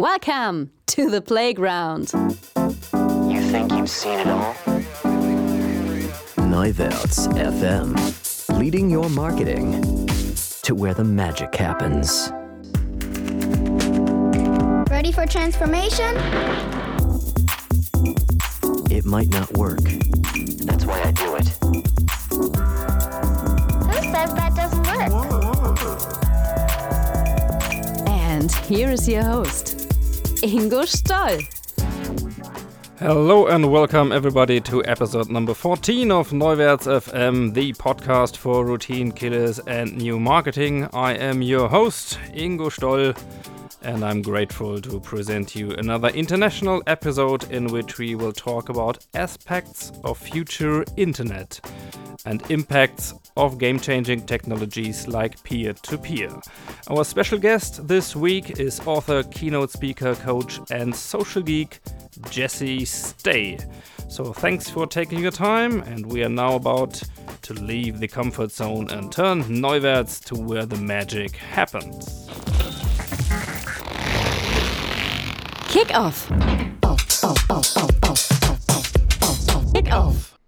[0.00, 2.10] Welcome to the playground.
[2.14, 4.54] You think you've seen it all?
[6.38, 9.82] Neuwerts FM, leading your marketing
[10.62, 12.32] to where the magic happens.
[14.90, 16.16] Ready for transformation?
[18.90, 19.82] It might not work.
[20.64, 21.46] That's why I do it.
[23.84, 25.12] Who says that doesn't work?
[28.08, 29.69] And here is your host,
[30.42, 31.38] Ingo Stoll.
[32.98, 39.12] Hello and welcome everybody to episode number 14 of Neuwerts FM, the podcast for routine
[39.12, 40.88] killers and new marketing.
[40.94, 43.12] I am your host, Ingo Stoll,
[43.82, 49.04] and I'm grateful to present you another international episode in which we will talk about
[49.12, 51.60] aspects of future internet
[52.26, 56.30] and impacts of game changing technologies like peer to peer.
[56.88, 61.80] Our special guest this week is author, keynote speaker, coach, and social geek
[62.30, 63.58] Jesse Stay.
[64.08, 67.00] So thanks for taking your time, and we are now about
[67.42, 72.28] to leave the comfort zone and turn Neuwerts to where the magic happens.
[75.68, 76.28] Kick off.
[79.72, 80.39] Kick off.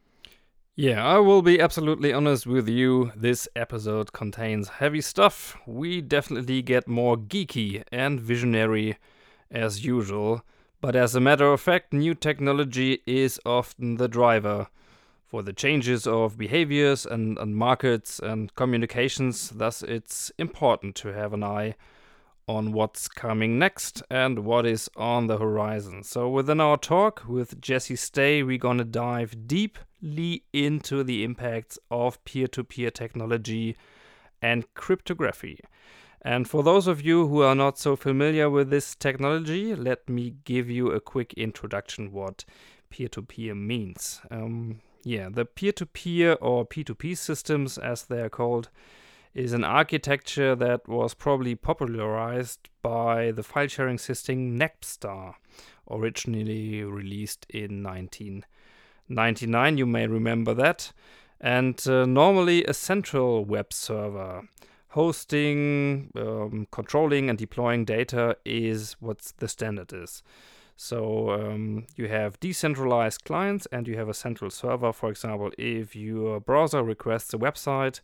[0.74, 3.12] Yeah, I will be absolutely honest with you.
[3.14, 5.58] This episode contains heavy stuff.
[5.66, 8.96] We definitely get more geeky and visionary
[9.50, 10.40] as usual.
[10.80, 14.68] But as a matter of fact, new technology is often the driver
[15.26, 19.50] for the changes of behaviors and, and markets and communications.
[19.50, 21.74] Thus, it's important to have an eye
[22.48, 26.02] on what's coming next and what is on the horizon.
[26.02, 29.84] So, within our talk with Jesse Stay, we're gonna dive deeply
[30.52, 33.76] into the impacts of peer to peer technology
[34.40, 35.60] and cryptography.
[36.20, 40.36] And for those of you who are not so familiar with this technology, let me
[40.44, 42.44] give you a quick introduction what
[42.90, 44.20] peer to peer means.
[44.30, 48.70] Um, yeah, the peer to peer or P2P systems, as they are called,
[49.34, 55.34] is an architecture that was probably popularized by the file sharing system Napster,
[55.90, 57.82] originally released in
[59.08, 59.78] 1999.
[59.78, 60.92] You may remember that.
[61.40, 64.48] And uh, normally a central web server
[64.92, 70.22] hosting, um, controlling, and deploying data is what the standard is.
[70.76, 74.92] So um, you have decentralized clients and you have a central server.
[74.92, 78.00] For example, if your browser requests a website,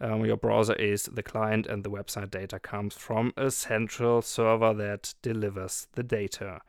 [0.00, 4.74] um, your browser is the client and the website data comes from a central server
[4.74, 6.60] that delivers the data.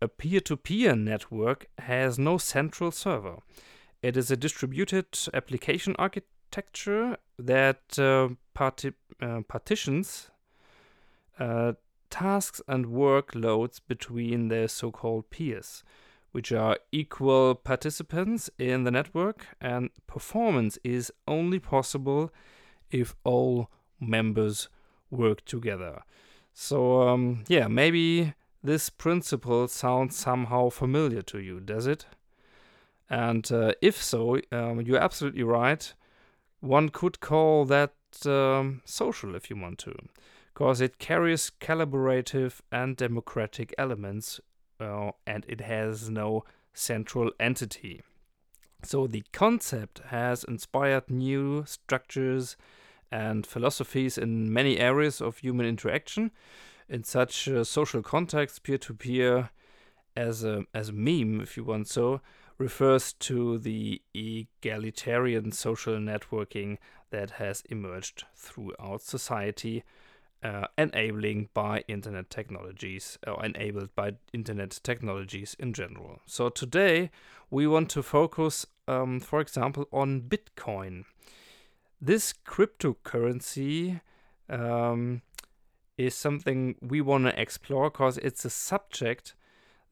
[0.00, 3.38] A peer to peer network has no central server.
[4.02, 10.30] It is a distributed application architecture that uh, parti- uh, partitions
[11.38, 11.72] uh,
[12.10, 15.82] tasks and workloads between their so called peers,
[16.32, 22.32] which are equal participants in the network, and performance is only possible
[22.90, 23.70] if all
[24.00, 24.68] members
[25.10, 26.02] work together.
[26.52, 32.06] So, um, yeah, maybe this principle sounds somehow familiar to you, does it?
[33.08, 35.92] And uh, if so, um, you're absolutely right.
[36.60, 37.94] One could call that
[38.26, 39.94] um, social if you want to,
[40.52, 44.40] because it carries collaborative and democratic elements
[44.80, 48.02] uh, and it has no central entity.
[48.82, 52.56] So the concept has inspired new structures
[53.10, 56.30] and philosophies in many areas of human interaction.
[56.88, 59.50] In such social context, peer to peer,
[60.16, 62.20] as a as a meme, if you want so,
[62.58, 66.78] refers to the egalitarian social networking
[67.10, 69.84] that has emerged throughout society,
[70.42, 76.20] uh, enabling by internet technologies or enabled by internet technologies in general.
[76.26, 77.10] So today
[77.50, 81.04] we want to focus, um, for example, on Bitcoin.
[82.00, 84.00] This cryptocurrency
[84.48, 85.22] um,
[85.98, 89.34] is something we want to explore because it's a subject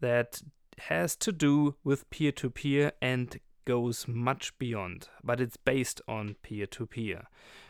[0.00, 0.41] that
[0.79, 6.37] has to do with peer to peer and goes much beyond, but it's based on
[6.43, 7.25] peer to peer.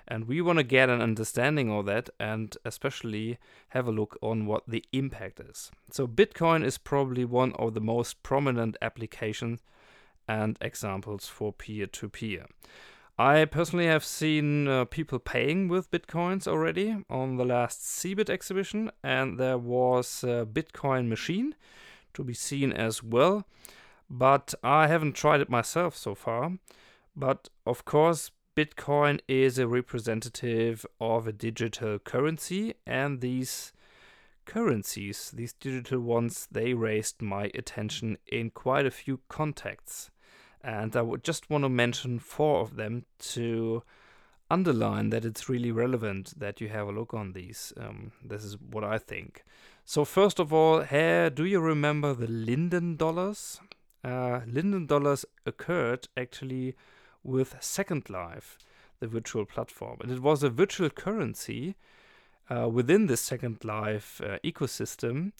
[0.06, 3.38] And we want to get an understanding of that and especially
[3.70, 5.70] have a look on what the impact is.
[5.90, 9.62] So, Bitcoin is probably one of the most prominent applications
[10.28, 12.46] and examples for peer to peer.
[13.18, 18.90] I personally have seen uh, people paying with bitcoins already on the last CeBIT exhibition,
[19.02, 21.54] and there was a Bitcoin machine
[22.12, 23.46] to be seen as well.
[24.10, 26.58] But I haven't tried it myself so far.
[27.16, 33.72] But of course, Bitcoin is a representative of a digital currency, and these
[34.44, 40.10] currencies, these digital ones, they raised my attention in quite a few contexts.
[40.66, 43.04] And I would just want to mention four of them
[43.34, 43.84] to
[44.50, 47.72] underline that it's really relevant that you have a look on these.
[47.76, 49.44] Um, this is what I think.
[49.84, 53.60] So, first of all, here, do you remember the Linden dollars?
[54.02, 56.74] Uh, Linden dollars occurred actually
[57.22, 58.58] with Second Life,
[58.98, 59.98] the virtual platform.
[60.00, 61.76] And it was a virtual currency
[62.50, 65.30] uh, within the Second Life uh, ecosystem.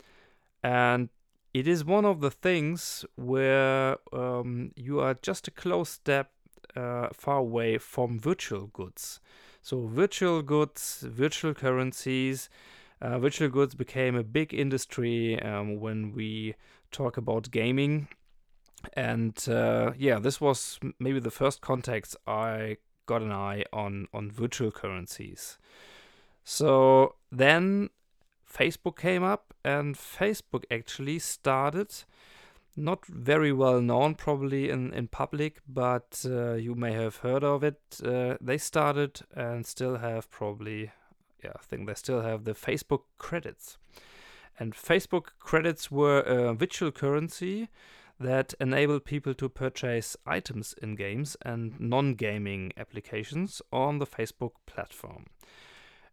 [0.63, 1.09] And
[1.57, 6.31] it is one of the things where um, you are just a close step
[6.77, 9.21] uh, far away from virtual goods.
[9.63, 12.51] So, virtual goods, virtual currencies,
[13.01, 16.57] uh, virtual goods became a big industry um, when we
[16.93, 18.09] talk about gaming.
[18.93, 22.77] And uh, yeah, this was maybe the first context I
[23.07, 25.57] got an eye on on virtual currencies.
[26.45, 27.89] So then
[28.57, 31.93] Facebook came up, and Facebook actually started
[32.77, 37.65] not very well known probably in, in public, but uh, you may have heard of
[37.65, 37.81] it.
[38.05, 40.93] Uh, they started and still have probably,
[41.43, 43.79] yeah, I think they still have the Facebook credits.
[44.59, 47.69] And Facebook credits were a virtual currency
[48.19, 54.53] that enabled people to purchase items in games and non gaming applications on the Facebook
[54.67, 55.27] platform.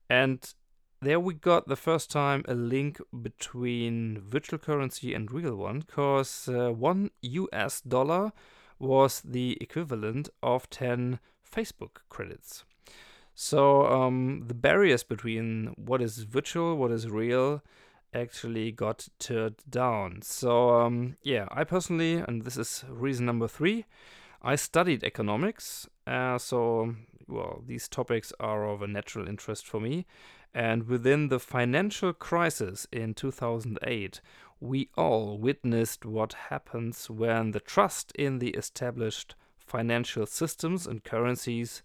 [0.09, 0.53] And
[1.03, 6.47] there we got the first time a link between virtual currency and real one, because
[6.47, 8.31] uh, one US dollar
[8.79, 11.19] was the equivalent of 10
[11.49, 12.65] Facebook credits.
[13.35, 17.61] So um, the barriers between what is virtual, what is real,
[18.13, 20.21] actually got turned down.
[20.21, 23.85] So um, yeah, I personally, and this is reason number three,
[24.41, 25.87] I studied economics.
[26.05, 26.95] Uh, so
[27.27, 30.05] well, these topics are of a natural interest for me.
[30.53, 34.21] And within the financial crisis in 2008,
[34.59, 41.81] we all witnessed what happens when the trust in the established financial systems and currencies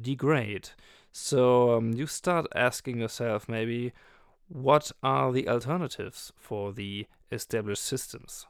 [0.00, 0.70] degrade.
[1.12, 3.92] So um, you start asking yourself maybe,
[4.48, 8.46] what are the alternatives for the established systems?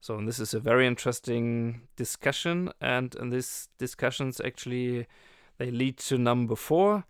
[0.00, 5.06] So this is a very interesting discussion, and, and these discussions actually
[5.58, 7.04] they lead to number four,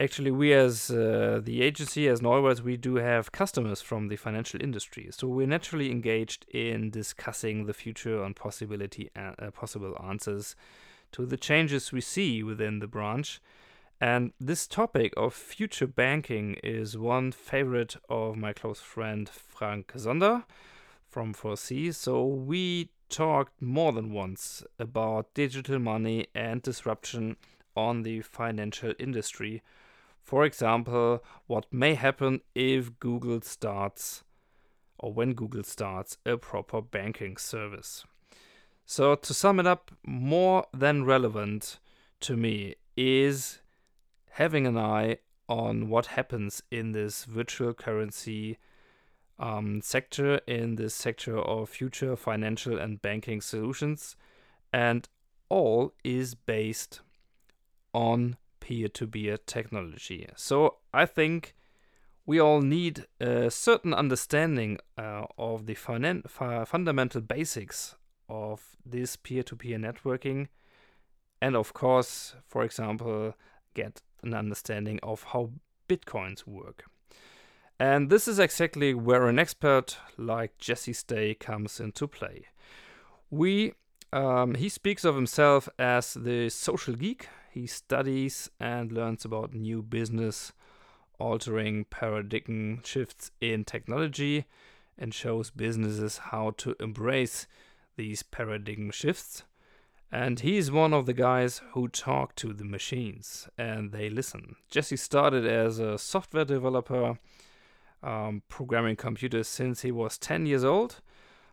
[0.00, 4.62] actually we as uh, the agency as Neuwerts we do have customers from the financial
[4.62, 5.08] industry.
[5.10, 10.54] So we're naturally engaged in discussing the future and possibility uh, uh, possible answers
[11.12, 13.40] to the changes we see within the branch.
[14.00, 20.44] And this topic of future banking is one favorite of my close friend Frank Sonder
[21.08, 27.36] from 4C so we talked more than once about digital money and disruption
[27.74, 29.62] on the financial industry
[30.28, 34.24] for example, what may happen if Google starts
[34.98, 38.04] or when Google starts a proper banking service.
[38.84, 41.78] So, to sum it up, more than relevant
[42.20, 43.60] to me is
[44.32, 45.16] having an eye
[45.48, 48.58] on what happens in this virtual currency
[49.38, 54.14] um, sector, in this sector of future financial and banking solutions,
[54.74, 55.08] and
[55.48, 57.00] all is based
[57.94, 58.36] on
[58.68, 60.28] peer to peer technology.
[60.36, 61.54] So I think
[62.26, 67.94] we all need a certain understanding uh, of the fundamental basics
[68.28, 70.48] of this peer to peer networking.
[71.40, 73.34] And of course, for example,
[73.72, 75.52] get an understanding of how
[75.88, 76.84] bitcoins work.
[77.80, 82.48] And this is exactly where an expert like Jesse Stay comes into play.
[83.30, 83.72] We
[84.12, 89.82] um, he speaks of himself as the social geek he studies and learns about new
[89.82, 90.52] business
[91.18, 94.46] altering paradigm shifts in technology
[94.96, 97.46] and shows businesses how to embrace
[97.96, 99.44] these paradigm shifts.
[100.10, 104.56] And he's one of the guys who talk to the machines and they listen.
[104.70, 107.18] Jesse started as a software developer,
[108.02, 111.00] um, programming computers since he was 10 years old,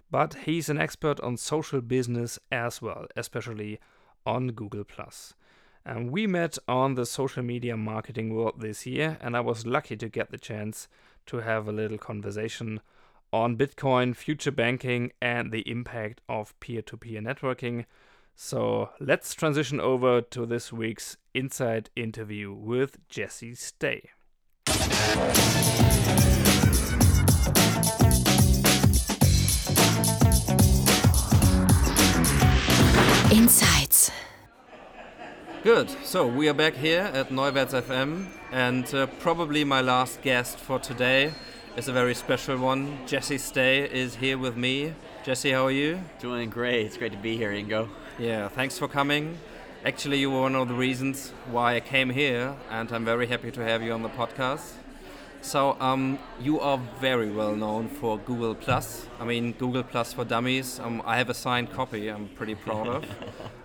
[0.10, 3.80] but he's an expert on social business as well, especially
[4.26, 4.86] on Google.
[5.88, 9.96] And we met on the social media marketing world this year, and I was lucky
[9.98, 10.88] to get the chance
[11.28, 12.82] to have a little conversation
[13.32, 17.86] on Bitcoin, future banking, and the impact of peer to peer networking.
[18.36, 24.10] So let's transition over to this week's Inside interview with Jesse Stay.
[33.32, 34.10] Insights.
[35.66, 35.90] Good.
[36.04, 40.78] So we are back here at Neuwerts FM, and uh, probably my last guest for
[40.78, 41.34] today
[41.76, 43.00] is a very special one.
[43.08, 44.94] Jesse Stay is here with me.
[45.24, 46.02] Jesse, how are you?
[46.20, 46.86] Doing great.
[46.86, 47.90] It's great to be here, Ingo.
[48.20, 49.40] Yeah, thanks for coming.
[49.84, 53.50] Actually, you were one of the reasons why I came here, and I'm very happy
[53.50, 54.74] to have you on the podcast.
[55.46, 59.06] So, um, you are very well known for Google Plus.
[59.20, 60.80] I mean, Google Plus for Dummies.
[60.80, 62.08] Um, I have a signed copy.
[62.10, 63.06] I'm pretty proud of.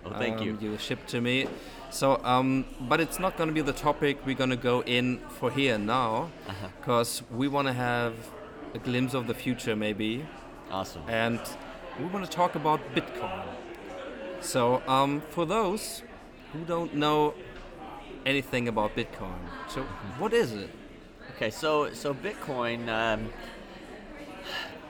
[0.03, 0.51] Well, thank you.
[0.51, 1.47] Um, You shipped to me.
[1.89, 5.19] So, um, but it's not going to be the topic we're going to go in
[5.39, 6.67] for here now, Uh-huh.
[6.79, 8.13] because we want to have
[8.75, 10.23] a glimpse of the future, maybe,
[10.69, 11.01] Awesome.
[11.09, 11.39] and
[11.99, 13.43] we want to talk about Bitcoin.
[14.39, 16.03] So, um, for those
[16.53, 17.33] who don't know
[18.25, 19.81] anything about Bitcoin, so
[20.19, 20.69] what is it?
[21.41, 23.27] Okay, so so Bitcoin, um,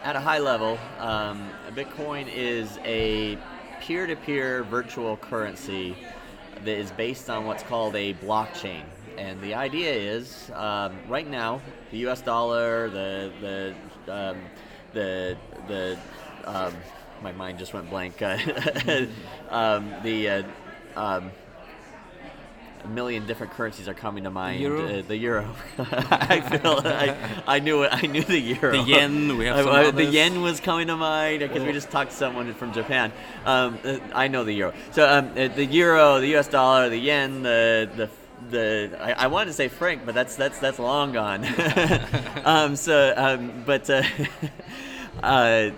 [0.03, 3.38] at a high level, um, Bitcoin is a
[3.79, 5.96] peer-to-peer virtual currency
[6.65, 8.84] that is based on what's called a blockchain.
[9.17, 12.22] And the idea is, um, right now, the U.S.
[12.22, 13.31] dollar, the
[14.05, 14.38] the um,
[14.91, 15.38] the
[15.70, 15.98] the
[16.43, 16.74] um,
[17.22, 18.22] my mind just went blank.
[19.50, 21.22] Um, the uh,
[22.83, 24.61] a million different currencies are coming to mind.
[24.61, 25.00] euro?
[25.00, 25.47] Uh, the euro.
[25.79, 27.15] I feel I,
[27.47, 27.89] I knew it.
[27.93, 28.71] I knew the euro.
[28.71, 31.71] The yen, we have I- some I- the yen was coming to mind because we
[31.71, 33.11] just talked to someone from Japan.
[33.45, 34.73] Um, uh, I know the euro.
[34.91, 36.47] So um, uh, the euro, the U.S.
[36.47, 38.09] dollar, the yen, the the
[38.50, 41.45] the I, I wanted to say franc, but that's that's that's long gone.
[42.45, 44.03] um, so, um, but uh,
[45.23, 45.69] uh,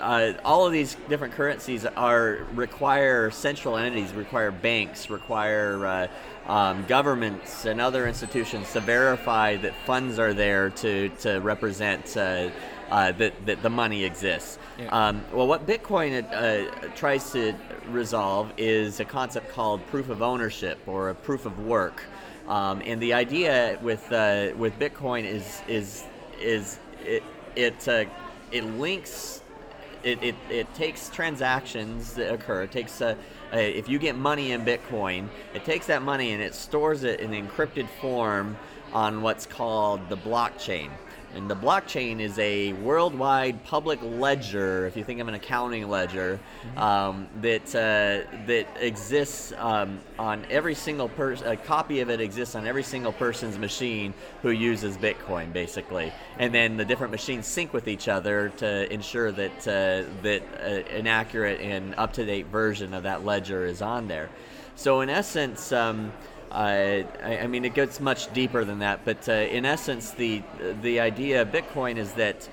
[0.00, 6.06] uh, all of these different currencies are require central entities, require banks, require uh,
[6.46, 12.50] um, governments and other institutions to verify that funds are there to to represent uh,
[12.90, 14.58] uh, that that the money exists.
[14.78, 14.88] Yeah.
[14.88, 17.54] Um, well, what Bitcoin uh, tries to
[17.88, 22.02] resolve is a concept called proof of ownership or a proof of work.
[22.48, 26.04] Um, and the idea with uh, with Bitcoin is is
[26.40, 27.22] is it
[27.54, 28.04] it uh,
[28.50, 29.42] it links
[30.02, 32.62] it, it, it takes transactions that occur.
[32.62, 33.14] It takes uh, uh,
[33.52, 37.20] Uh, if you get money in Bitcoin, it takes that money and it stores it
[37.20, 38.56] in encrypted form
[38.94, 40.88] on what's called the blockchain.
[41.34, 46.38] And the blockchain is a worldwide public ledger, if you think of an accounting ledger,
[46.76, 51.46] um, that uh, that exists um, on every single person.
[51.46, 54.12] A copy of it exists on every single person's machine
[54.42, 56.12] who uses Bitcoin, basically.
[56.38, 60.96] And then the different machines sync with each other to ensure that uh, that uh,
[60.96, 64.28] an accurate and up-to-date version of that ledger is on there.
[64.76, 65.72] So in essence.
[65.72, 66.12] Um,
[66.52, 70.42] uh, I, I mean, it gets much deeper than that, but uh, in essence, the
[70.82, 72.46] the idea of Bitcoin is that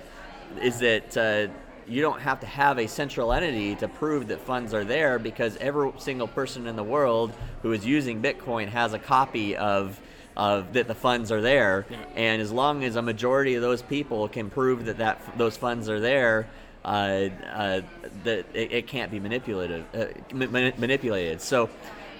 [0.61, 1.51] is that uh,
[1.85, 5.57] you don't have to have a central entity to prove that funds are there because
[5.57, 9.99] every single person in the world who is using Bitcoin has a copy of
[10.37, 14.29] of that the funds are there, and as long as a majority of those people
[14.29, 16.47] can prove that that those funds are there.
[16.85, 17.81] Uh, uh,
[18.23, 19.83] that it, it can't be manipulated.
[19.93, 21.41] Uh, ma- manipulated.
[21.41, 21.69] So,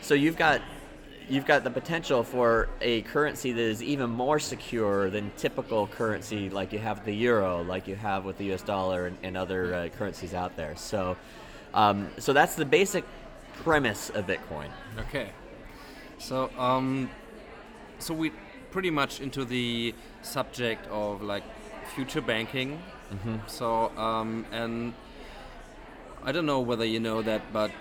[0.02, 0.60] so you've got
[1.30, 6.50] you've got the potential for a currency that is even more secure than typical currency
[6.50, 9.74] like you have the euro, like you have with the US dollar and, and other
[9.74, 10.76] uh, currencies out there.
[10.76, 11.16] So,
[11.74, 13.06] um, so that's the basic
[13.64, 14.70] premise of Bitcoin.
[14.98, 15.30] Okay.
[16.18, 17.10] So, um,
[18.00, 18.32] so we
[18.72, 21.44] pretty much into the subject of like
[21.96, 22.82] future banking.
[23.48, 24.94] So, um, and
[26.24, 27.72] I don't know whether you know that, but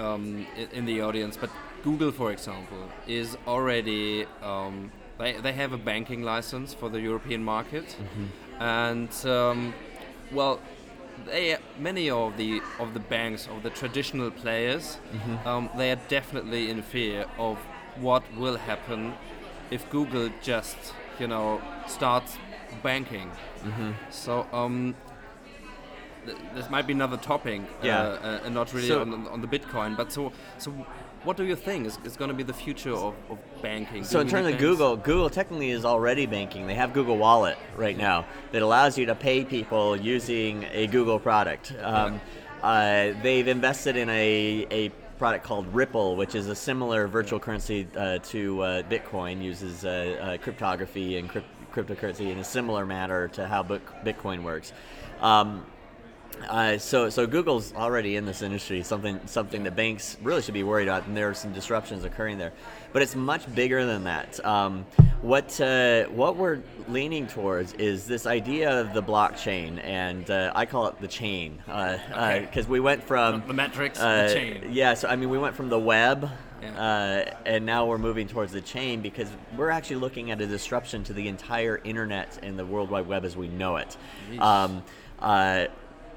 [0.00, 1.50] um, in the audience, but
[1.84, 7.42] Google, for example, is already um, they they have a banking license for the European
[7.44, 7.96] market,
[8.58, 9.74] and um,
[10.32, 10.58] well,
[11.26, 14.98] they many of the of the banks of the traditional players,
[15.44, 17.58] um, they are definitely in fear of
[18.00, 19.14] what will happen
[19.70, 20.76] if Google just
[21.20, 22.38] you know starts
[22.82, 23.30] banking.
[24.10, 24.94] So um,
[26.26, 28.00] th- this might be another topic, Yeah.
[28.00, 29.96] uh, uh, and not really So- on, on the Bitcoin.
[29.96, 30.70] But so so,
[31.24, 34.04] what do you think is, is going to be the future of, of banking?
[34.04, 34.62] So Do in terms of banks?
[34.62, 36.66] Google, Google technically is already banking.
[36.66, 41.18] They have Google Wallet right now that allows you to pay people using a Google
[41.18, 41.74] product.
[41.82, 42.20] Um,
[42.62, 47.86] uh, they've invested in a, a product called Ripple, which is a similar virtual currency
[47.96, 53.28] uh, to uh, Bitcoin, uses uh, uh, cryptography and crypt- cryptocurrency in a similar manner
[53.28, 54.72] to how Bitcoin works.
[55.20, 55.66] Um,
[56.48, 60.62] uh, so, so Google's already in this industry, something something that banks really should be
[60.62, 62.52] worried about, and there are some disruptions occurring there.
[62.92, 64.44] But it's much bigger than that.
[64.44, 64.84] Um,
[65.22, 70.66] what uh, what we're leaning towards is this idea of the blockchain, and uh, I
[70.66, 72.64] call it the chain, because Okay.
[72.68, 73.52] we went from The
[73.98, 74.68] the uh, chain.
[74.70, 76.28] Yeah, so I mean, we went from the web
[76.62, 76.70] Yeah.
[77.26, 81.04] uh, and now we're moving towards the chain because we're actually looking at a disruption
[81.04, 83.96] to the entire internet and the World Wide Web as we know it.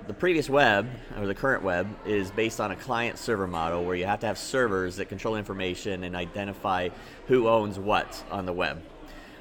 [0.06, 3.96] The previous web, or the current web, is based on a client server model where
[3.96, 6.90] you have to have servers that control information and identify
[7.28, 8.84] who owns what on the web.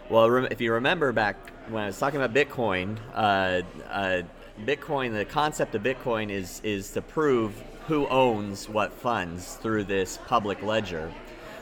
[0.09, 4.23] Well, if you remember back when I was talking about Bitcoin, uh, uh,
[4.65, 10.21] Bitcoin, the concept of Bitcoin is is to prove who owns what funds through this
[10.29, 11.13] public ledger.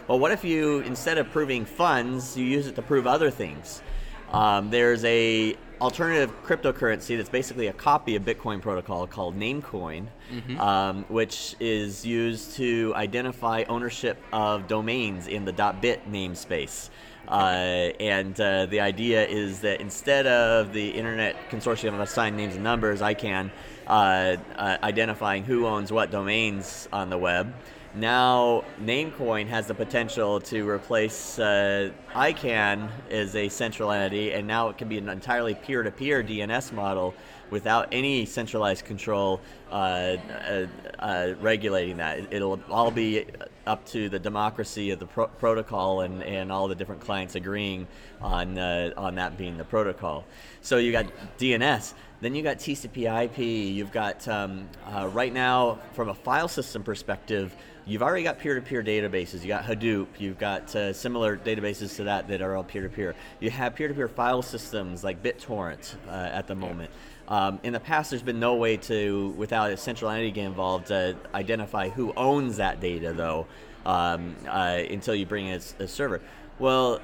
[0.08, 3.82] Well, what if you instead of proving funds, you use it to prove other things?
[4.30, 10.06] Um, there's a alternative cryptocurrency that's basically a copy of Bitcoin protocol called Namecoin,
[10.58, 16.90] um, which is used to identify ownership of domains in the .bit namespace.
[17.28, 22.54] Uh, and uh, the idea is that instead of the Internet Consortium of Assigned Names
[22.54, 23.50] and Numbers, ICANN,
[23.86, 23.90] uh,
[24.56, 27.54] uh, identifying who owns what domains on the web,
[27.94, 34.68] now Namecoin has the potential to replace uh, ICANN as a central entity, and now
[34.68, 37.14] it can be an entirely peer-to-peer DNS model
[37.50, 40.66] without any centralized control uh, uh,
[41.00, 42.32] uh, regulating that.
[42.32, 43.26] It'll all be
[43.66, 47.86] up to the democracy of the pro- protocol and, and all the different clients agreeing
[48.20, 50.24] on uh, on that being the protocol.
[50.60, 51.06] So you got
[51.38, 51.94] DNS.
[52.20, 53.38] Then you got TCP/IP.
[53.38, 57.56] You've got um, uh, right now from a file system perspective.
[57.86, 59.42] You've already got peer-to-peer databases.
[59.42, 60.06] You got Hadoop.
[60.18, 63.14] You've got uh, similar databases to that that are all peer-to-peer.
[63.40, 66.90] You have peer-to-peer file systems like BitTorrent uh, at the moment.
[67.26, 70.92] Um, in the past, there's been no way to, without a central entity getting involved,
[70.92, 73.46] uh, identify who owns that data, though,
[73.86, 76.20] um, uh, until you bring in a, a server.
[76.58, 77.00] Well,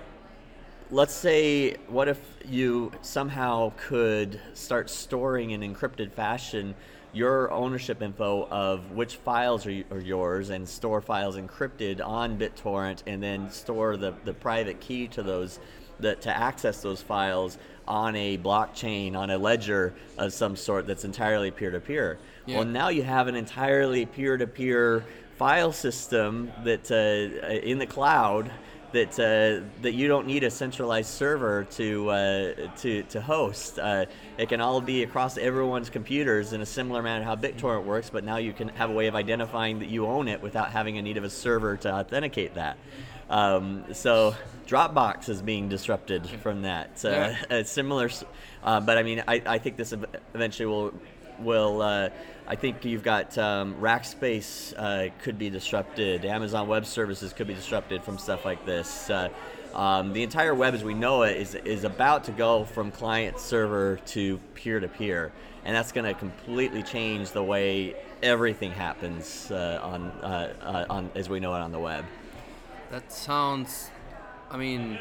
[0.90, 6.74] let's say, what if you somehow could start storing in encrypted fashion
[7.12, 13.02] your ownership info of which files are, are yours and store files encrypted on BitTorrent
[13.06, 15.58] and then store the, the private key to those
[15.98, 17.56] that to access those files
[17.88, 22.56] on a blockchain on a ledger of some sort that's entirely peer-to-peer Yeah.
[22.58, 25.02] well now you have an entirely peer-to-peer
[25.38, 28.50] file system that uh, in the cloud
[28.96, 33.78] that uh, that you don't need a centralized server to uh, to to host.
[33.78, 34.06] Uh,
[34.38, 38.24] it can all be across everyone's computers in a similar manner how BitTorrent works, but
[38.24, 41.02] now you can have a way of identifying that you own it without having a
[41.02, 42.78] need of a server to authenticate that.
[43.28, 44.34] Um, so
[44.66, 47.04] Dropbox is being disrupted from that.
[47.04, 47.36] Uh, Yeah.
[47.50, 48.08] a similar,
[48.62, 49.92] uh, but I mean, I, I think this
[50.34, 50.94] eventually will
[51.40, 51.82] will.
[51.82, 52.10] Uh,
[52.46, 56.24] I think you've got um, Rackspace uh, could be disrupted.
[56.24, 59.10] Amazon Web Services could be disrupted from stuff like this.
[59.10, 59.28] Uh,
[59.74, 63.38] um, the entire web, as we know it, is is about to go from client
[63.38, 65.32] server to peer to peer,
[65.64, 71.10] and that's going to completely change the way everything happens uh, on uh, uh, on
[71.14, 72.06] as we know it on the web.
[72.90, 73.90] That sounds,
[74.50, 74.98] I mean,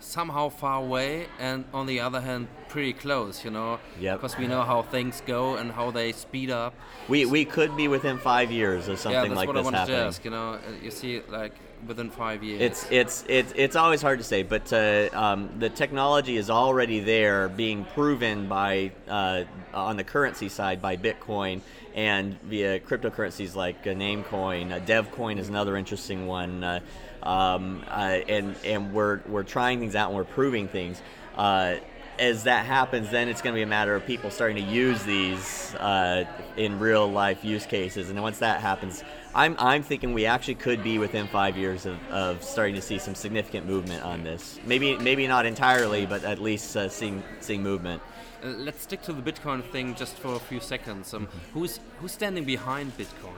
[0.00, 3.44] somehow far away, and on the other hand, pretty close.
[3.44, 4.16] You know, Yep.
[4.20, 6.74] because we know how things go and how they speed up.
[7.08, 9.60] We, we could be within five years or of yeah, something that's like what I
[9.60, 9.98] this wanted happening.
[10.00, 10.24] to ask.
[10.24, 11.54] You know, uh, you see, like
[11.86, 12.60] within five years.
[12.60, 17.00] It's it's it's it's always hard to say, but uh, um, the technology is already
[17.00, 21.60] there, being proven by uh, on the currency side by Bitcoin
[21.94, 24.72] and via cryptocurrencies like uh, Namecoin.
[24.72, 26.80] Uh, Devcoin is another interesting one, uh,
[27.22, 31.02] um, uh, and and we're we're trying things out and we're proving things.
[31.36, 31.76] Uh,
[32.18, 35.02] as that happens, then it's going to be a matter of people starting to use
[35.04, 36.24] these uh,
[36.58, 38.10] in real life use cases.
[38.10, 39.02] And once that happens,
[39.34, 42.98] I'm, I'm thinking we actually could be within five years of, of starting to see
[42.98, 44.58] some significant movement on this.
[44.66, 48.02] Maybe maybe not entirely, but at least uh, seeing seeing movement.
[48.42, 51.14] Uh, let's stick to the Bitcoin thing just for a few seconds.
[51.14, 53.36] Um, who's who's standing behind Bitcoin?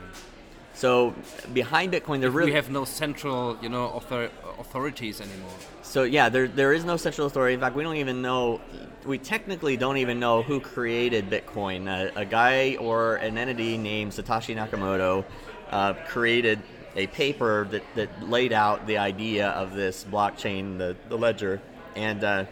[0.75, 1.15] So
[1.53, 5.53] behind Bitcoin, there really we have no central, you know, author- authorities anymore.
[5.83, 7.53] So yeah, there there is no central authority.
[7.53, 8.63] In fact, we don't even know.
[9.05, 11.87] We technically don't even know who created Bitcoin.
[11.87, 15.27] Uh, a guy or an entity named Satoshi Nakamoto
[15.73, 16.61] uh, created
[16.95, 21.61] a paper that, that laid out the idea of this blockchain, the, the ledger,
[21.97, 22.45] and uh,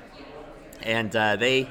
[0.82, 1.68] and uh, they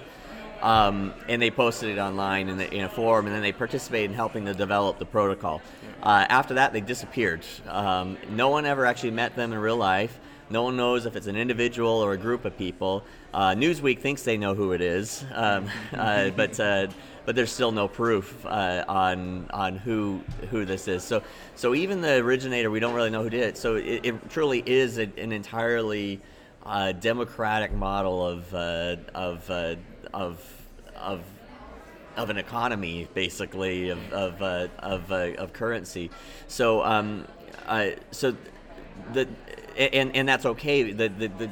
[0.62, 4.12] um, and they posted it online in, the, in a forum, and then they participated
[4.12, 5.62] in helping to develop the protocol.
[6.03, 7.45] Uh, after that, they disappeared.
[7.67, 10.19] Um, no one ever actually met them in real life.
[10.49, 13.03] No one knows if it's an individual or a group of people.
[13.33, 16.87] Uh, Newsweek thinks they know who it is, um, uh, but uh,
[17.25, 21.03] but there's still no proof uh, on on who who this is.
[21.03, 21.21] So
[21.55, 23.57] so even the originator, we don't really know who did it.
[23.57, 26.21] So it, it truly is a, an entirely
[26.65, 30.65] uh, democratic model of of of
[30.95, 31.23] of
[32.17, 36.09] of an economy, basically of of uh, of, uh, of currency.
[36.47, 37.25] So um,
[37.67, 38.35] uh, so
[39.13, 39.27] the
[39.77, 40.91] and and that's okay.
[40.91, 41.51] The the, the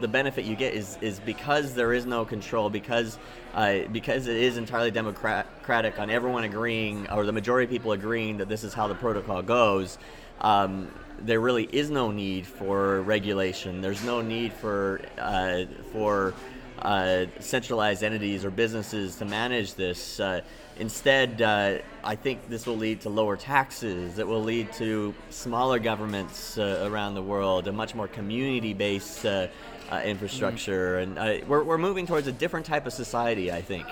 [0.00, 3.18] the benefit you get is is because there is no control because
[3.54, 8.38] uh, because it is entirely democratic on everyone agreeing or the majority of people agreeing
[8.38, 9.98] that this is how the protocol goes.
[10.40, 13.80] Um, there really is no need for regulation.
[13.80, 16.34] There's no need for uh, for
[16.82, 20.18] uh, centralized entities or businesses to manage this.
[20.18, 20.40] Uh,
[20.78, 24.18] instead, uh, I think this will lead to lower taxes.
[24.18, 29.48] It will lead to smaller governments uh, around the world, a much more community-based uh,
[29.90, 31.16] uh, infrastructure, and
[31.48, 33.50] we're, we're moving towards a different type of society.
[33.50, 33.86] I think.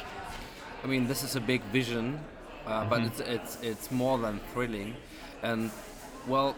[0.82, 2.20] I mean, this is a big vision,
[2.66, 2.88] mm-hmm.
[2.88, 4.94] but it's it's it's more than thrilling,
[5.42, 5.70] and
[6.26, 6.54] well,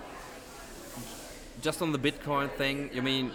[1.62, 3.31] just on the Bitcoin thing, I mean,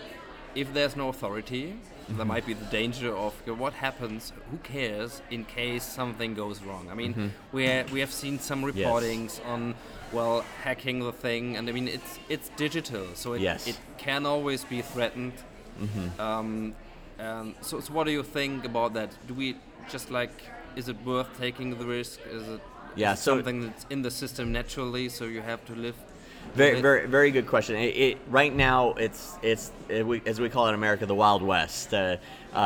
[0.54, 2.18] if there's no authority, mm-hmm.
[2.18, 4.32] there might be the danger of you know, what happens.
[4.52, 6.88] Who cares in case something goes wrong?
[6.92, 7.28] I mean, mm-hmm.
[7.52, 9.42] we ha- we have seen some reportings yes.
[9.46, 9.76] on
[10.12, 13.68] well hacking the thing, and I mean it's it's digital, so it yes.
[13.68, 15.34] it can always be threatened.
[15.80, 16.22] Mm-hmm.
[16.22, 16.76] Um,
[17.62, 19.10] so, so what do you think about that?
[19.28, 19.56] Do we
[19.90, 20.32] just like
[20.76, 22.20] is it worth taking the risk?
[22.30, 22.62] Is it
[22.96, 25.96] yeah, is so something that's in the system naturally, so you have to live
[26.54, 27.76] very, very, very good question.
[27.76, 31.16] It, it, right now, it's it's it, we, as we call it in America, the
[31.16, 32.18] Wild West, uh,
[32.54, 32.58] uh,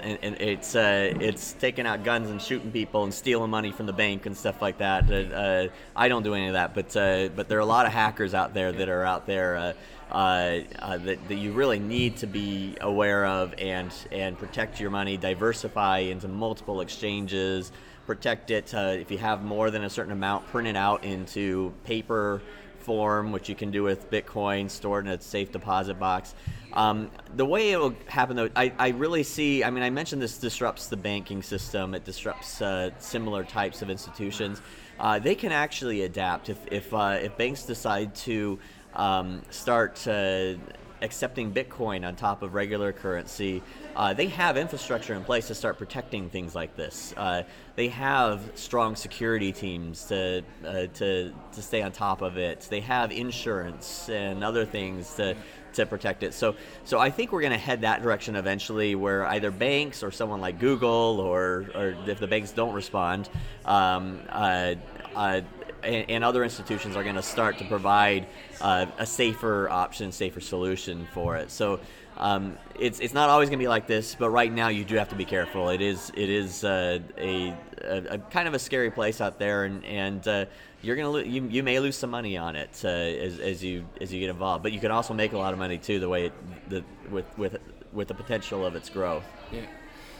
[0.00, 3.84] and, and, it's uh, it's taking out guns and shooting people and stealing money from
[3.84, 5.10] the bank and stuff like that.
[5.10, 7.84] Uh, uh, I don't do any of that, but uh, but there are a lot
[7.84, 9.74] of hackers out there that are out there.
[10.10, 15.98] That, that you really need to be aware of and and protect your money, diversify
[15.98, 17.72] into multiple exchanges,
[18.06, 18.72] protect it.
[18.74, 22.40] if you have more than a certain amount, print it out into paper
[22.84, 26.34] form, which you can do with Bitcoin stored in a safe deposit box.
[26.74, 29.64] Um, the way it will happen, though, I, I really see.
[29.64, 31.94] I mean, I mentioned this disrupts the banking system.
[31.94, 34.60] It disrupts uh, similar types of institutions.
[34.98, 38.58] Uh, they can actually adapt if if, uh, if banks decide to
[38.94, 40.54] um, start uh,
[41.02, 43.62] accepting Bitcoin on top of regular currency.
[43.94, 47.14] Uh, they have infrastructure in place to start protecting things like this.
[47.16, 47.42] Uh,
[47.76, 52.66] they have strong security teams to, uh, to, to stay on top of it.
[52.70, 55.36] They have insurance and other things to,
[55.74, 56.34] to protect it.
[56.34, 60.10] So, so I think we're going to head that direction eventually, where either banks or
[60.10, 63.28] someone like Google, or, or if the banks don't respond,
[63.64, 64.74] um, uh,
[65.14, 65.42] uh,
[65.84, 68.26] and, and other institutions are going to start to provide
[68.60, 71.50] uh, a safer option, safer solution for it.
[71.50, 71.80] So
[72.16, 74.96] um, it's it's not always going to be like this, but right now you do
[74.96, 75.68] have to be careful.
[75.70, 79.64] It is it is uh, a, a, a, kind of a scary place out there,
[79.64, 80.44] and and uh,
[80.82, 83.84] you're gonna lo- you, you may lose some money on it uh, as, as you
[84.00, 85.98] as you get involved, but you can also make a lot of money too.
[85.98, 86.32] The way it,
[86.70, 87.56] the with with
[87.92, 89.24] with the potential of its growth.
[89.52, 89.66] Yeah.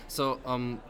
[0.09, 0.81] So um,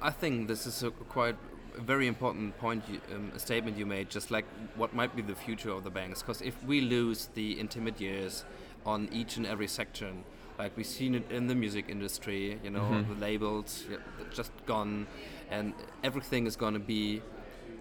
[0.00, 1.36] I think this is a quite
[1.78, 4.44] a very important point, you, um, a statement you made, just like
[4.76, 6.22] what might be the future of the banks.
[6.22, 8.44] Because if we lose the intermediaries
[8.84, 10.24] on each and every section,
[10.58, 13.14] like we've seen it in the music industry, you know, mm-hmm.
[13.14, 13.84] the labels
[14.32, 15.06] just gone,
[15.50, 17.22] and everything is going to be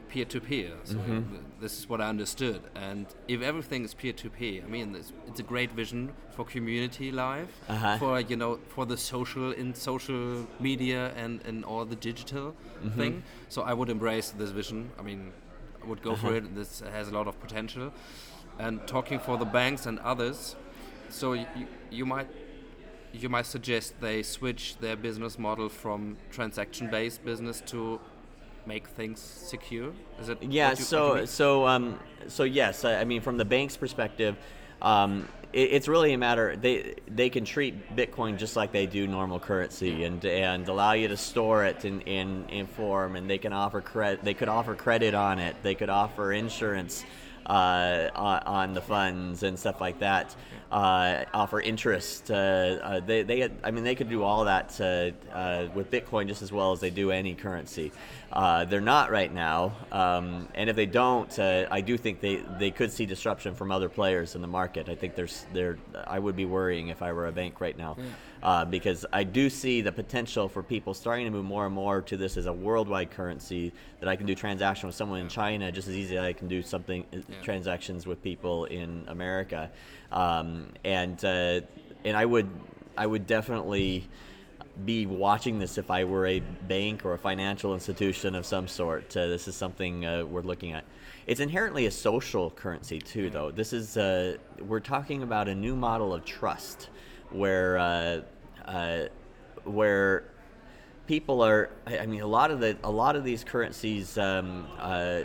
[0.09, 0.71] peer to peer.
[0.83, 1.35] So mm-hmm.
[1.59, 2.61] this is what I understood.
[2.75, 6.45] And if everything is peer to peer, I mean, it's, it's, a great vision for
[6.45, 7.97] community life, uh-huh.
[7.97, 12.99] for you know, for the social in social media and and all the digital mm-hmm.
[12.99, 13.23] thing.
[13.49, 14.91] So I would embrace this vision.
[14.99, 15.31] I mean,
[15.83, 16.27] I would go uh-huh.
[16.27, 16.55] for it.
[16.55, 17.91] This has a lot of potential.
[18.59, 20.55] And talking for the banks and others,
[21.09, 21.45] so you,
[21.91, 22.27] you might
[23.13, 27.99] you might suggest they switch their business model from transaction-based business to
[28.67, 29.93] make things secure?
[30.19, 30.43] Is it?
[30.43, 30.73] Yeah.
[30.73, 32.85] so so um, so yes.
[32.85, 34.35] I, I, mean, from the bank's perspective,
[34.81, 36.55] um, it, it's really a matter.
[36.55, 41.07] They they can treat Bitcoin just like they do normal currency, and and allow you
[41.07, 44.23] to store it in in, in form, and they can offer credit.
[44.23, 45.55] They could offer credit on it.
[45.63, 47.05] They could offer insurance.
[47.47, 50.35] Uh, on, the funds and stuff like that.
[50.69, 52.29] Uh, offer interest.
[52.29, 56.41] Uh, uh, they, they, I mean, they could do all that uh, with Bitcoin just
[56.41, 57.93] as well as they do any currency.
[58.33, 62.43] Uh, they're not right now, um, and if they don't, uh, I do think they,
[62.59, 64.89] they could see disruption from other players in the market.
[64.89, 65.77] I think there's there.
[66.05, 68.03] I would be worrying if I were a bank right now, yeah.
[68.43, 72.01] Uh, because I do see the potential for people starting to move more and more
[72.01, 75.71] to this as a worldwide currency that I can do transaction with someone in China
[75.71, 77.41] just as easy as I can do something uh, yeah.
[77.41, 79.69] transactions with people in America,
[80.11, 81.61] um, and uh,
[82.05, 82.49] and I would
[82.97, 84.07] I would definitely
[84.85, 89.15] be watching this if I were a bank or a financial institution of some sort.
[89.15, 90.85] Uh, this is something uh, we're looking at.
[91.25, 93.51] It's inherently a social currency too, though.
[93.51, 96.89] This is uh, we're talking about a new model of trust,
[97.31, 98.21] where uh,
[98.65, 99.05] uh,
[99.63, 100.25] where
[101.07, 101.69] people are.
[101.85, 104.17] I mean, a lot of the a lot of these currencies.
[104.17, 105.21] Um, uh,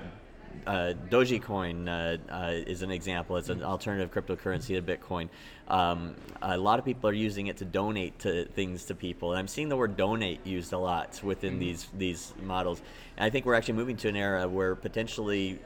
[0.66, 3.36] uh, Dogecoin uh, uh, is an example.
[3.36, 5.28] It's an alternative cryptocurrency to Bitcoin.
[5.68, 9.38] Um, a lot of people are using it to donate to things to people, and
[9.38, 12.82] I'm seeing the word donate used a lot within these these models.
[13.16, 15.58] And I think we're actually moving to an era where potentially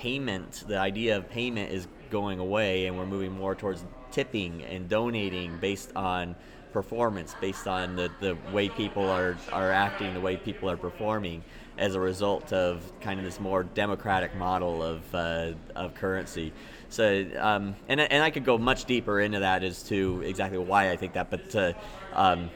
[0.00, 4.88] payment, the idea of payment is going away, and we're moving more towards tipping and
[4.88, 6.34] donating based on
[6.72, 11.44] performance, based on the, the way people are, are acting, the way people are performing
[11.76, 16.52] as a result of kind of this more democratic model of, uh, of currency.
[16.88, 20.90] So, um, and, and I could go much deeper into that as to exactly why
[20.90, 21.72] I think that, but, uh,
[22.14, 22.50] um,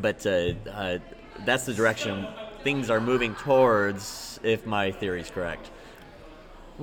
[0.00, 0.98] but uh, uh,
[1.44, 2.26] that's the direction
[2.62, 5.70] things are moving towards if my theory is correct.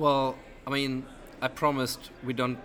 [0.00, 0.36] Well,
[0.66, 1.04] I mean,
[1.42, 2.58] I promised we don't.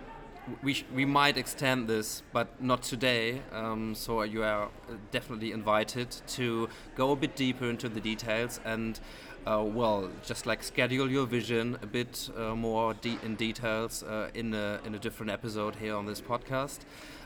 [0.62, 3.42] We, sh- we might extend this, but not today.
[3.52, 4.68] Um, so you are
[5.10, 8.98] definitely invited to go a bit deeper into the details and,
[9.44, 14.30] uh, well, just like schedule your vision a bit uh, more de- in details uh,
[14.34, 16.78] in a in a different episode here on this podcast.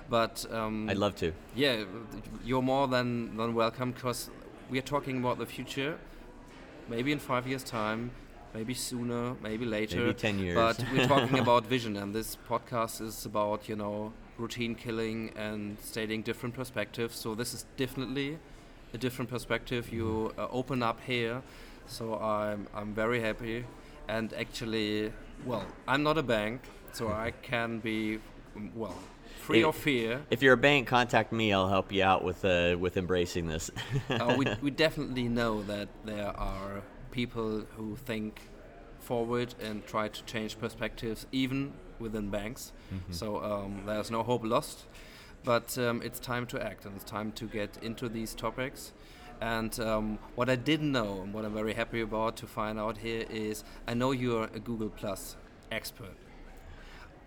[0.09, 1.33] But um, I'd love to.
[1.55, 1.85] yeah,
[2.45, 4.29] you're more than than welcome because
[4.71, 5.99] we are talking about the future.
[6.89, 8.11] Maybe in five years' time,
[8.55, 10.01] maybe sooner, maybe later.
[10.01, 10.55] Maybe 10 years.
[10.55, 15.79] But we're talking about vision, and this podcast is about you know routine killing and
[15.81, 17.17] stating different perspectives.
[17.17, 18.39] So this is definitely
[18.95, 21.43] a different perspective you uh, open up here.
[21.87, 23.65] So I'm I'm very happy,
[24.09, 25.13] and actually,
[25.45, 28.19] well, I'm not a bank, so I can be
[28.57, 28.97] mm, well
[29.41, 30.23] free If- of fear.
[30.31, 31.53] If you're a bank, contact me.
[31.53, 33.71] I'll help you out with uh, with embracing this.
[34.09, 38.41] uh, we, we definitely know that there are people who think
[38.99, 42.73] forward and try to change perspectives even within banks.
[43.11, 44.85] So um, there's no hope lost.
[45.43, 48.93] But um, it's time to act and it's time to get into these topics.
[49.41, 52.99] And um, what I didn't know and what I'm very happy about to find out
[52.99, 55.37] here is I know you're a Google Plus
[55.73, 56.17] expert,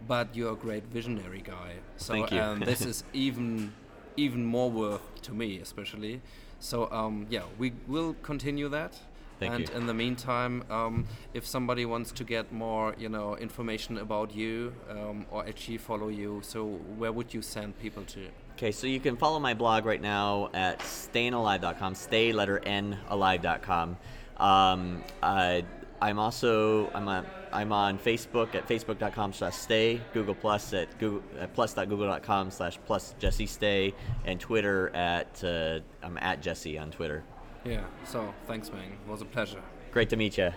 [0.07, 1.77] but you're a great visionary guy.
[1.97, 2.39] So Thank you.
[2.39, 3.73] um, this is even
[4.15, 6.21] even more worth to me, especially.
[6.59, 8.93] So um, yeah, we will continue that.
[9.39, 9.75] Thank and you.
[9.75, 14.73] in the meantime, um, if somebody wants to get more, you know, information about you
[14.89, 16.65] um, or actually follow you, so
[16.97, 18.27] where would you send people to?
[18.53, 23.97] Okay, so you can follow my blog right now at staynalive.com, stay letter N alive.com.
[24.37, 25.65] Um, I,
[26.01, 31.23] I'm also I'm on I'm on Facebook at facebook.com slash stay, Google Plus at Google
[31.39, 33.93] at plus.google.com slash plus Jesse Stay,
[34.25, 37.23] and Twitter at uh, I'm at Jesse on Twitter.
[37.65, 37.83] Yeah.
[38.05, 38.83] So thanks, man.
[38.83, 39.61] It was a pleasure.
[39.91, 40.51] Great to meet you.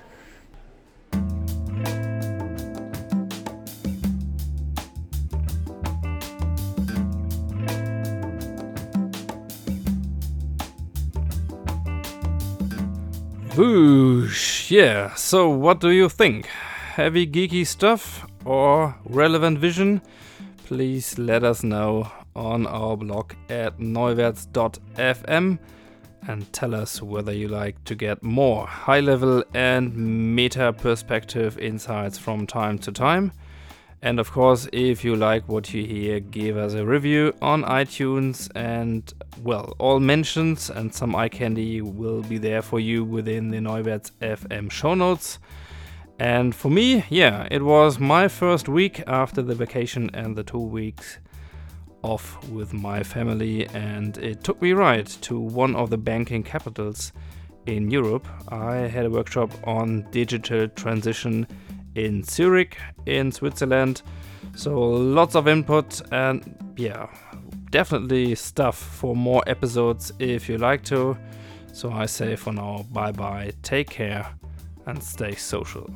[13.57, 14.71] Whoosh!
[14.71, 16.45] Yeah, so what do you think?
[16.45, 20.03] Heavy geeky stuff or relevant vision?
[20.67, 25.59] Please let us know on our blog at neuwerts.fm
[26.27, 29.97] and tell us whether you like to get more high level and
[30.35, 33.33] meta perspective insights from time to time.
[34.03, 38.51] And of course, if you like what you hear, give us a review on iTunes.
[38.55, 39.13] And
[39.43, 44.13] well, all mentions and some eye candy will be there for you within the Neuwerts
[44.21, 45.39] FM show notes.
[46.19, 50.59] And for me, yeah, it was my first week after the vacation and the two
[50.59, 51.19] weeks
[52.07, 57.13] off with my family, and it took me right to one of the banking capitals
[57.67, 58.27] in Europe.
[58.49, 61.47] I had a workshop on digital transition
[61.97, 64.03] in Zurich, in Switzerland.
[64.55, 67.09] So lots of input, and yeah,
[67.71, 71.17] definitely stuff for more episodes if you like to.
[71.73, 74.27] So I say for now, bye bye, take care,
[74.87, 75.91] and stay social.